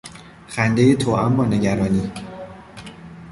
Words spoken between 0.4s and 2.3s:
خندهی توام با نگرانی